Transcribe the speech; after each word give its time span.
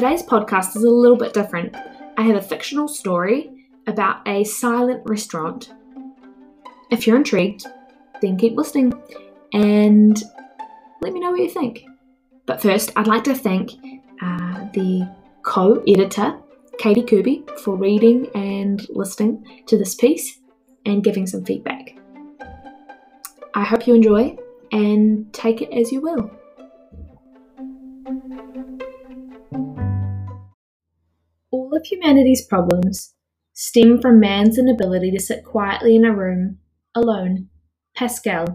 Today's 0.00 0.22
podcast 0.22 0.76
is 0.76 0.82
a 0.82 0.88
little 0.88 1.18
bit 1.18 1.34
different. 1.34 1.76
I 2.16 2.22
have 2.22 2.36
a 2.36 2.40
fictional 2.40 2.88
story 2.88 3.68
about 3.86 4.26
a 4.26 4.44
silent 4.44 5.02
restaurant. 5.04 5.74
If 6.90 7.06
you're 7.06 7.18
intrigued, 7.18 7.66
then 8.22 8.38
keep 8.38 8.56
listening 8.56 8.94
and 9.52 10.18
let 11.02 11.12
me 11.12 11.20
know 11.20 11.32
what 11.32 11.40
you 11.40 11.50
think. 11.50 11.84
But 12.46 12.62
first, 12.62 12.92
I'd 12.96 13.08
like 13.08 13.24
to 13.24 13.34
thank 13.34 13.72
uh, 14.22 14.68
the 14.72 15.06
co 15.42 15.82
editor, 15.86 16.38
Katie 16.78 17.02
Kirby, 17.02 17.44
for 17.62 17.76
reading 17.76 18.30
and 18.34 18.80
listening 18.88 19.44
to 19.66 19.76
this 19.76 19.94
piece 19.94 20.40
and 20.86 21.04
giving 21.04 21.26
some 21.26 21.44
feedback. 21.44 21.94
I 23.54 23.64
hope 23.64 23.86
you 23.86 23.96
enjoy 23.96 24.38
and 24.72 25.30
take 25.34 25.60
it 25.60 25.70
as 25.78 25.92
you 25.92 26.00
will. 26.00 26.30
All 31.70 31.76
of 31.76 31.86
humanity's 31.86 32.44
problems 32.44 33.14
stem 33.52 34.00
from 34.00 34.18
man's 34.18 34.58
inability 34.58 35.12
to 35.12 35.20
sit 35.20 35.44
quietly 35.44 35.94
in 35.94 36.04
a 36.04 36.12
room, 36.12 36.58
alone. 36.96 37.48
Pascal, 37.94 38.46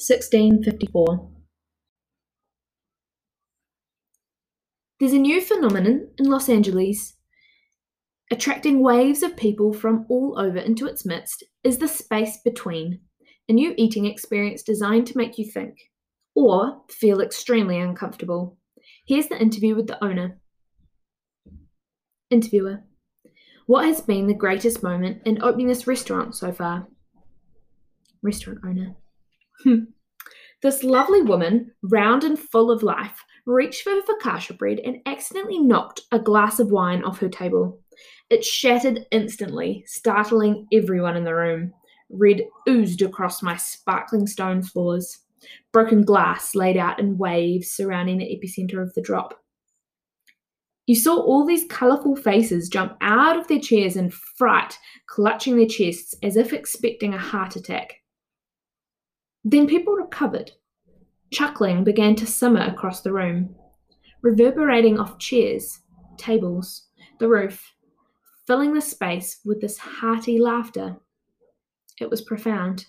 1654. 0.00 1.30
There's 4.98 5.12
a 5.12 5.18
new 5.18 5.40
phenomenon 5.40 6.08
in 6.18 6.28
Los 6.28 6.48
Angeles. 6.48 7.14
Attracting 8.28 8.82
waves 8.82 9.22
of 9.22 9.36
people 9.36 9.72
from 9.72 10.04
all 10.08 10.36
over 10.36 10.58
into 10.58 10.88
its 10.88 11.06
midst 11.06 11.44
is 11.62 11.78
the 11.78 11.86
space 11.86 12.40
between, 12.44 13.02
a 13.48 13.52
new 13.52 13.72
eating 13.76 14.04
experience 14.04 14.64
designed 14.64 15.06
to 15.06 15.16
make 15.16 15.38
you 15.38 15.48
think, 15.48 15.76
or 16.34 16.82
feel 16.90 17.20
extremely 17.20 17.78
uncomfortable. 17.78 18.58
Here's 19.06 19.28
the 19.28 19.40
interview 19.40 19.76
with 19.76 19.86
the 19.86 20.02
owner. 20.04 20.40
Interviewer 22.30 22.82
What 23.66 23.86
has 23.86 24.00
been 24.00 24.26
the 24.26 24.34
greatest 24.34 24.82
moment 24.82 25.22
in 25.24 25.42
opening 25.42 25.66
this 25.66 25.86
restaurant 25.86 26.34
so 26.34 26.52
far? 26.52 26.86
Restaurant 28.22 28.60
owner 28.66 28.96
hmm. 29.62 29.84
This 30.60 30.82
lovely 30.82 31.22
woman, 31.22 31.70
round 31.82 32.24
and 32.24 32.38
full 32.38 32.70
of 32.70 32.82
life, 32.82 33.24
reached 33.46 33.82
for 33.82 33.90
her 33.90 34.02
focaccia 34.02 34.58
bread 34.58 34.80
and 34.80 34.98
accidentally 35.06 35.60
knocked 35.60 36.00
a 36.10 36.18
glass 36.18 36.58
of 36.58 36.72
wine 36.72 37.04
off 37.04 37.20
her 37.20 37.28
table. 37.28 37.80
It 38.28 38.44
shattered 38.44 39.06
instantly, 39.10 39.84
startling 39.86 40.66
everyone 40.72 41.16
in 41.16 41.24
the 41.24 41.34
room. 41.34 41.72
Red 42.10 42.42
oozed 42.68 43.02
across 43.02 43.42
my 43.42 43.56
sparkling 43.56 44.26
stone 44.26 44.62
floors. 44.62 45.20
Broken 45.72 46.02
glass 46.02 46.54
laid 46.54 46.76
out 46.76 46.98
in 46.98 47.18
waves 47.18 47.70
surrounding 47.70 48.18
the 48.18 48.24
epicenter 48.24 48.82
of 48.82 48.92
the 48.94 49.02
drop. 49.02 49.40
You 50.88 50.94
saw 50.94 51.20
all 51.20 51.44
these 51.44 51.66
colourful 51.68 52.16
faces 52.16 52.70
jump 52.70 52.96
out 53.02 53.38
of 53.38 53.46
their 53.46 53.60
chairs 53.60 53.94
in 53.94 54.08
fright, 54.08 54.78
clutching 55.06 55.58
their 55.58 55.66
chests 55.66 56.14
as 56.22 56.34
if 56.34 56.54
expecting 56.54 57.12
a 57.12 57.18
heart 57.18 57.56
attack. 57.56 57.96
Then 59.44 59.66
people 59.66 59.92
recovered. 59.92 60.52
Chuckling 61.30 61.84
began 61.84 62.14
to 62.14 62.26
simmer 62.26 62.62
across 62.62 63.02
the 63.02 63.12
room, 63.12 63.54
reverberating 64.22 64.98
off 64.98 65.18
chairs, 65.18 65.80
tables, 66.16 66.86
the 67.20 67.28
roof, 67.28 67.74
filling 68.46 68.72
the 68.72 68.80
space 68.80 69.40
with 69.44 69.60
this 69.60 69.76
hearty 69.76 70.38
laughter. 70.38 70.96
It 72.00 72.08
was 72.08 72.22
profound. 72.22 72.86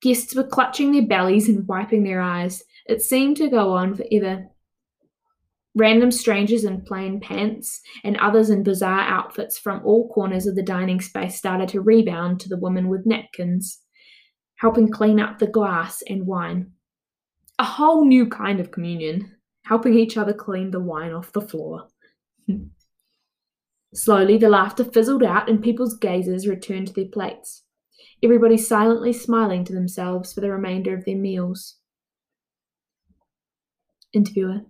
Guests 0.00 0.36
were 0.36 0.44
clutching 0.44 0.92
their 0.92 1.02
bellies 1.02 1.48
and 1.48 1.66
wiping 1.66 2.04
their 2.04 2.20
eyes. 2.20 2.62
It 2.86 3.02
seemed 3.02 3.38
to 3.38 3.50
go 3.50 3.72
on 3.72 3.96
forever. 3.96 4.50
Random 5.78 6.10
strangers 6.10 6.64
in 6.64 6.82
plain 6.82 7.20
pants 7.20 7.80
and 8.02 8.16
others 8.16 8.50
in 8.50 8.64
bizarre 8.64 9.02
outfits 9.02 9.56
from 9.56 9.80
all 9.84 10.08
corners 10.08 10.48
of 10.48 10.56
the 10.56 10.62
dining 10.62 11.00
space 11.00 11.36
started 11.36 11.68
to 11.68 11.80
rebound 11.80 12.40
to 12.40 12.48
the 12.48 12.56
woman 12.56 12.88
with 12.88 13.06
napkins, 13.06 13.78
helping 14.56 14.90
clean 14.90 15.20
up 15.20 15.38
the 15.38 15.46
glass 15.46 16.02
and 16.08 16.26
wine. 16.26 16.72
A 17.60 17.64
whole 17.64 18.04
new 18.04 18.26
kind 18.26 18.58
of 18.58 18.72
communion, 18.72 19.36
helping 19.66 19.94
each 19.94 20.16
other 20.16 20.32
clean 20.32 20.72
the 20.72 20.80
wine 20.80 21.12
off 21.12 21.32
the 21.32 21.40
floor. 21.40 21.86
Slowly, 23.94 24.36
the 24.36 24.48
laughter 24.48 24.82
fizzled 24.82 25.22
out 25.22 25.48
and 25.48 25.62
people's 25.62 25.96
gazes 25.96 26.48
returned 26.48 26.88
to 26.88 26.92
their 26.92 27.04
plates, 27.04 27.62
everybody 28.20 28.56
silently 28.56 29.12
smiling 29.12 29.64
to 29.66 29.74
themselves 29.74 30.32
for 30.32 30.40
the 30.40 30.50
remainder 30.50 30.92
of 30.92 31.04
their 31.04 31.16
meals. 31.16 31.76
Interviewer 34.12 34.62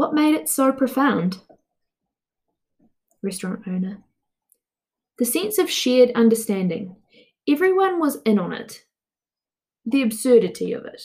what 0.00 0.14
made 0.14 0.34
it 0.34 0.48
so 0.48 0.72
profound? 0.72 1.42
Restaurant 3.22 3.60
owner. 3.66 4.02
The 5.18 5.26
sense 5.26 5.58
of 5.58 5.68
shared 5.68 6.12
understanding. 6.14 6.96
Everyone 7.46 8.00
was 8.00 8.16
in 8.24 8.38
on 8.38 8.54
it. 8.54 8.86
The 9.84 10.00
absurdity 10.00 10.72
of 10.72 10.86
it. 10.86 11.02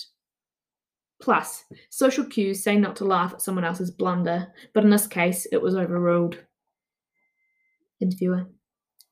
Plus, 1.21 1.65
social 1.89 2.23
cues 2.23 2.63
say 2.63 2.77
not 2.77 2.95
to 2.95 3.03
laugh 3.03 3.33
at 3.33 3.41
someone 3.41 3.65
else's 3.65 3.91
blunder, 3.91 4.47
but 4.73 4.85
in 4.85 4.91
this 4.91 5.07
case, 5.07 5.45
it 5.51 5.61
was 5.61 5.75
overruled. 5.75 6.37
Interviewer. 7.99 8.47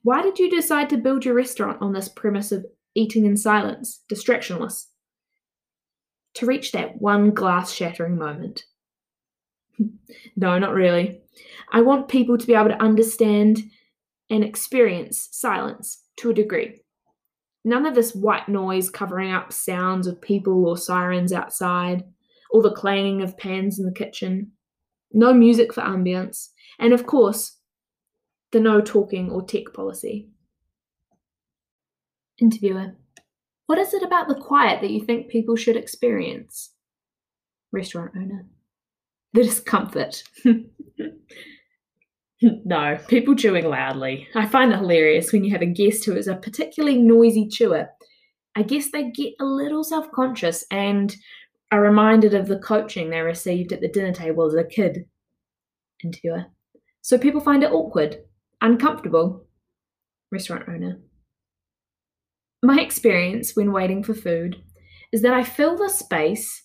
Why 0.02 0.22
did 0.22 0.40
you 0.40 0.50
decide 0.50 0.90
to 0.92 0.98
build 0.98 1.26
your 1.26 1.36
restaurant 1.36 1.82
on 1.82 1.92
this 1.92 2.08
premise 2.08 2.54
of 2.54 2.66
eating 2.96 3.26
in 3.26 3.36
silence, 3.36 4.02
distractionless? 4.10 4.86
To 6.36 6.46
reach 6.46 6.72
that 6.72 7.02
one 7.02 7.32
glass 7.32 7.74
shattering 7.74 8.18
moment. 8.18 8.64
No, 10.36 10.58
not 10.58 10.74
really. 10.74 11.22
I 11.72 11.82
want 11.82 12.08
people 12.08 12.38
to 12.38 12.48
be 12.48 12.54
able 12.54 12.70
to 12.70 12.82
understand 12.82 13.64
and 14.30 14.44
experience 14.44 15.30
silence 15.32 16.04
to 16.18 16.30
a 16.30 16.34
degree. 16.34 16.82
None 17.66 17.86
of 17.86 17.96
this 17.96 18.14
white 18.14 18.50
noise 18.50 18.90
covering 18.90 19.32
up 19.32 19.54
sounds 19.54 20.08
of 20.08 20.22
people 20.22 20.66
or 20.68 20.78
sirens 20.78 21.32
outside, 21.32 22.04
or 22.52 22.62
the 22.62 22.72
clanging 22.72 23.22
of 23.22 23.38
pans 23.38 23.80
in 23.80 23.86
the 23.86 23.92
kitchen. 23.92 24.52
No 25.12 25.34
music 25.34 25.74
for 25.74 25.82
ambience, 25.82 26.50
and 26.80 26.94
of 26.94 27.06
course, 27.06 27.58
the 28.52 28.60
no 28.60 28.82
talking 28.82 29.32
or 29.32 29.42
tech 29.44 29.74
policy. 29.74 30.30
Interviewer 32.40 32.96
What 33.68 33.80
is 33.80 33.94
it 33.94 34.04
about 34.04 34.28
the 34.28 34.36
quiet 34.36 34.82
that 34.82 34.92
you 34.92 35.04
think 35.04 35.30
people 35.30 35.56
should 35.56 35.78
experience? 35.78 36.72
Restaurant 37.72 38.12
owner 38.16 38.46
the 39.34 39.44
discomfort. 39.44 40.24
no, 42.42 43.00
people 43.08 43.36
chewing 43.36 43.68
loudly. 43.68 44.28
I 44.36 44.46
find 44.46 44.72
it 44.72 44.78
hilarious 44.78 45.32
when 45.32 45.44
you 45.44 45.52
have 45.52 45.62
a 45.62 45.68
guest 45.68 46.06
who 46.06 46.16
is 46.16 46.28
a 46.28 46.36
particularly 46.36 47.00
noisy 47.00 47.48
chewer. 47.48 47.90
I 48.56 48.62
guess 48.64 48.92
they 48.92 49.10
get 49.10 49.34
a 49.40 49.46
little 49.46 49.84
self 49.84 50.12
conscious 50.12 50.66
and 50.70 51.16
are 51.72 51.82
reminded 51.82 52.36
of 52.36 52.48
the 52.48 52.60
coaching 52.60 53.10
they 53.10 53.22
received 53.22 53.74
at 53.74 53.82
the 53.82 53.88
dinner 53.88 54.14
table 54.14 54.46
as 54.46 54.54
a 54.54 54.64
kid. 54.64 55.06
Interviewer. 56.04 56.46
So 57.02 57.18
people 57.18 57.42
find 57.42 57.64
it 57.64 57.72
awkward, 57.72 58.18
uncomfortable. 58.62 59.46
Restaurant 60.32 60.66
owner. 60.68 61.00
My 62.62 62.80
experience 62.80 63.56
when 63.56 63.72
waiting 63.72 64.04
for 64.04 64.14
food 64.14 64.62
is 65.12 65.22
that 65.22 65.34
I 65.34 65.44
fill 65.44 65.78
the 65.78 65.90
space 65.90 66.64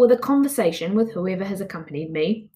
with 0.00 0.10
a 0.10 0.16
conversation 0.16 0.94
with 0.94 1.12
whoever 1.12 1.44
has 1.44 1.60
accompanied 1.60 2.10
me, 2.10 2.48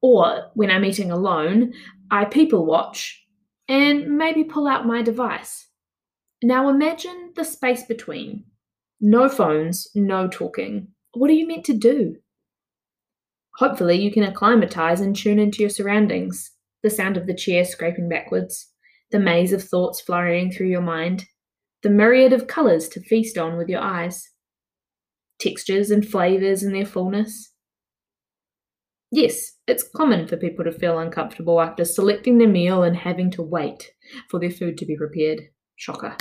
or 0.00 0.50
when 0.54 0.70
I'm 0.70 0.82
eating 0.82 1.10
alone, 1.10 1.74
I 2.10 2.24
people 2.24 2.64
watch 2.64 3.22
and 3.68 4.16
maybe 4.16 4.44
pull 4.44 4.66
out 4.66 4.86
my 4.86 5.02
device. 5.02 5.66
Now 6.42 6.70
imagine 6.70 7.34
the 7.36 7.44
space 7.44 7.82
between. 7.82 8.44
No 8.98 9.28
phones, 9.28 9.88
no 9.94 10.26
talking. 10.26 10.88
What 11.12 11.28
are 11.28 11.34
you 11.34 11.46
meant 11.46 11.66
to 11.66 11.74
do? 11.74 12.16
Hopefully, 13.56 14.00
you 14.00 14.10
can 14.10 14.22
acclimatize 14.22 15.02
and 15.02 15.14
tune 15.14 15.38
into 15.38 15.60
your 15.60 15.68
surroundings 15.68 16.52
the 16.82 16.88
sound 16.88 17.18
of 17.18 17.26
the 17.26 17.34
chair 17.34 17.66
scraping 17.66 18.08
backwards, 18.08 18.72
the 19.10 19.18
maze 19.18 19.52
of 19.52 19.62
thoughts 19.62 20.00
flurrying 20.00 20.50
through 20.50 20.68
your 20.68 20.80
mind, 20.80 21.26
the 21.82 21.90
myriad 21.90 22.32
of 22.32 22.46
colours 22.46 22.88
to 22.88 23.00
feast 23.00 23.36
on 23.36 23.58
with 23.58 23.68
your 23.68 23.82
eyes 23.82 24.30
textures 25.38 25.90
and 25.90 26.06
flavours 26.06 26.62
in 26.62 26.72
their 26.72 26.86
fullness. 26.86 27.52
Yes, 29.10 29.52
it's 29.66 29.88
common 29.96 30.26
for 30.26 30.36
people 30.36 30.64
to 30.64 30.72
feel 30.72 30.98
uncomfortable 30.98 31.60
after 31.60 31.84
selecting 31.84 32.38
their 32.38 32.48
meal 32.48 32.82
and 32.82 32.96
having 32.96 33.30
to 33.32 33.42
wait 33.42 33.92
for 34.28 34.40
their 34.40 34.50
food 34.50 34.78
to 34.78 34.86
be 34.86 34.96
prepared. 34.96 35.40
Shocker. 35.76 36.16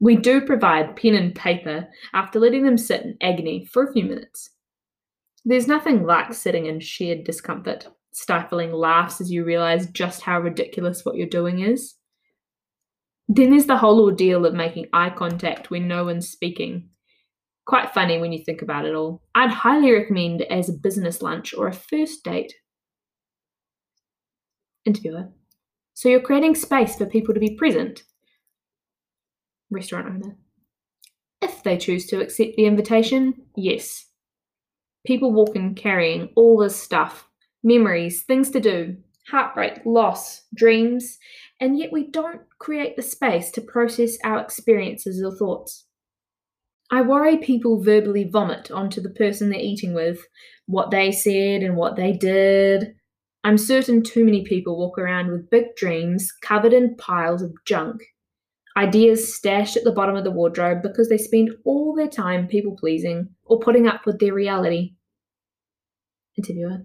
We 0.00 0.16
do 0.16 0.40
provide 0.40 0.96
pen 0.96 1.14
and 1.14 1.34
paper 1.34 1.88
after 2.12 2.40
letting 2.40 2.64
them 2.64 2.76
sit 2.76 3.02
in 3.02 3.16
agony 3.22 3.66
for 3.66 3.84
a 3.84 3.92
few 3.92 4.04
minutes. 4.04 4.50
There's 5.44 5.68
nothing 5.68 6.04
like 6.04 6.34
sitting 6.34 6.66
in 6.66 6.80
shared 6.80 7.24
discomfort, 7.24 7.88
stifling 8.12 8.72
laughs 8.72 9.20
as 9.20 9.30
you 9.30 9.44
realise 9.44 9.86
just 9.86 10.22
how 10.22 10.40
ridiculous 10.40 11.04
what 11.04 11.16
you're 11.16 11.26
doing 11.26 11.60
is. 11.60 11.94
Then 13.28 13.50
there's 13.50 13.66
the 13.66 13.78
whole 13.78 14.00
ordeal 14.00 14.44
of 14.44 14.54
making 14.54 14.86
eye 14.92 15.10
contact 15.10 15.70
when 15.70 15.86
no 15.86 16.04
one's 16.04 16.28
speaking 16.28 16.90
Quite 17.66 17.94
funny 17.94 18.18
when 18.18 18.32
you 18.32 18.44
think 18.44 18.62
about 18.62 18.86
it 18.86 18.94
all. 18.94 19.22
I'd 19.34 19.50
highly 19.50 19.92
recommend 19.92 20.42
as 20.42 20.68
a 20.68 20.72
business 20.72 21.22
lunch 21.22 21.54
or 21.54 21.68
a 21.68 21.72
first 21.72 22.24
date. 22.24 22.52
Interviewer. 24.84 25.28
So 25.94 26.08
you're 26.08 26.20
creating 26.20 26.56
space 26.56 26.96
for 26.96 27.06
people 27.06 27.34
to 27.34 27.40
be 27.40 27.56
present? 27.56 28.02
Restaurant 29.70 30.08
owner. 30.08 30.36
If 31.40 31.62
they 31.62 31.78
choose 31.78 32.06
to 32.06 32.20
accept 32.20 32.56
the 32.56 32.66
invitation, 32.66 33.34
yes. 33.56 34.06
People 35.06 35.32
walk 35.32 35.54
in 35.54 35.74
carrying 35.74 36.30
all 36.36 36.58
this 36.58 36.76
stuff 36.76 37.28
memories, 37.62 38.24
things 38.24 38.50
to 38.50 38.60
do, 38.60 38.96
heartbreak, 39.28 39.80
loss, 39.84 40.42
dreams, 40.54 41.18
and 41.60 41.78
yet 41.78 41.92
we 41.92 42.10
don't 42.10 42.40
create 42.58 42.96
the 42.96 43.02
space 43.02 43.50
to 43.52 43.60
process 43.60 44.16
our 44.24 44.40
experiences 44.40 45.22
or 45.24 45.36
thoughts. 45.36 45.86
I 46.92 47.00
worry 47.00 47.38
people 47.38 47.82
verbally 47.82 48.28
vomit 48.30 48.70
onto 48.70 49.00
the 49.00 49.08
person 49.08 49.48
they're 49.48 49.58
eating 49.58 49.94
with 49.94 50.20
what 50.66 50.90
they 50.90 51.10
said 51.10 51.62
and 51.62 51.74
what 51.74 51.96
they 51.96 52.12
did. 52.12 52.94
I'm 53.42 53.56
certain 53.56 54.02
too 54.02 54.26
many 54.26 54.44
people 54.44 54.76
walk 54.76 54.98
around 54.98 55.30
with 55.30 55.48
big 55.48 55.74
dreams 55.74 56.30
covered 56.30 56.74
in 56.74 56.96
piles 56.96 57.40
of 57.40 57.54
junk, 57.64 58.02
ideas 58.76 59.34
stashed 59.34 59.74
at 59.78 59.84
the 59.84 59.90
bottom 59.90 60.16
of 60.16 60.24
the 60.24 60.30
wardrobe 60.30 60.82
because 60.82 61.08
they 61.08 61.16
spend 61.16 61.52
all 61.64 61.94
their 61.94 62.08
time 62.08 62.46
people 62.46 62.76
pleasing 62.78 63.30
or 63.46 63.58
putting 63.58 63.88
up 63.88 64.04
with 64.04 64.18
their 64.18 64.34
reality. 64.34 64.92
Interviewer. 66.36 66.82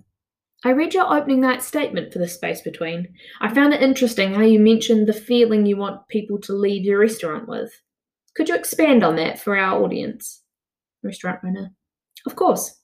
I 0.64 0.72
read 0.72 0.94
your 0.94 1.14
opening 1.14 1.42
night 1.42 1.62
statement 1.62 2.14
for 2.14 2.20
the 2.20 2.30
space 2.30 2.62
between. 2.62 3.10
I 3.42 3.54
found 3.54 3.74
it 3.74 3.84
interesting 3.84 4.34
how 4.34 4.42
you 4.44 4.60
mentioned 4.62 5.06
the 5.06 5.14
feeling 5.14 5.66
you 5.66 5.76
want 5.76 6.08
people 6.08 6.40
to 6.44 6.54
leave 6.54 6.86
your 6.86 7.00
restaurant 7.00 7.50
with. 7.50 7.82
Could 8.38 8.50
you 8.50 8.56
expand 8.56 9.04
on 9.04 9.16
that 9.16 9.40
for 9.40 9.58
our 9.58 9.84
audience? 9.84 10.44
Restaurant 11.04 11.40
owner. 11.44 11.72
Of 12.28 12.36
course. 12.36 12.80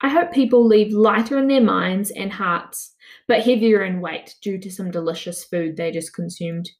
I 0.00 0.08
hope 0.08 0.32
people 0.32 0.64
leave 0.64 0.92
lighter 0.92 1.36
in 1.36 1.48
their 1.48 1.60
minds 1.60 2.12
and 2.12 2.32
hearts, 2.32 2.94
but 3.26 3.42
heavier 3.42 3.82
in 3.82 4.00
weight 4.00 4.36
due 4.40 4.60
to 4.60 4.70
some 4.70 4.92
delicious 4.92 5.42
food 5.42 5.76
they 5.76 5.90
just 5.90 6.14
consumed. 6.14 6.70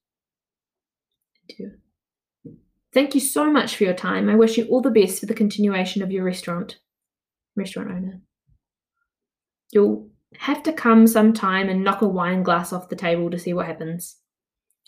Thank 2.93 3.17
you 3.17 3.21
so 3.21 3.51
much 3.51 3.75
for 3.75 3.83
your 3.83 3.95
time. 3.95 4.29
I 4.29 4.37
wish 4.37 4.57
you 4.57 4.67
all 4.67 4.81
the 4.81 4.91
best 4.91 5.19
for 5.19 5.27
the 5.27 5.35
continuation 5.35 6.03
of 6.03 6.13
your 6.13 6.23
restaurant. 6.23 6.79
Restaurant 7.57 7.91
owner. 7.91 8.21
You'll 9.73 10.09
have 10.37 10.63
to 10.63 10.73
come 10.73 11.09
sometime 11.09 11.69
and 11.69 11.83
knock 11.83 12.03
a 12.03 12.07
wine 12.07 12.45
glass 12.45 12.73
off 12.73 12.89
the 12.89 12.95
table 12.95 13.29
to 13.31 13.39
see 13.41 13.53
what 13.53 13.67
happens. 13.67 14.19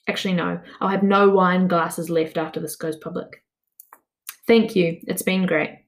Actually, 0.08 0.34
no, 0.34 0.60
I'll 0.80 0.88
have 0.88 1.02
no 1.02 1.30
wine 1.30 1.66
glasses 1.66 2.10
left 2.10 2.36
after 2.36 2.60
this 2.60 2.76
goes 2.76 2.96
public. 2.96 3.42
Thank 4.46 4.76
you. 4.76 5.00
It's 5.08 5.22
been 5.22 5.46
great. 5.46 5.85